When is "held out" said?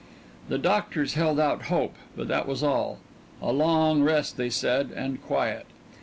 1.13-1.65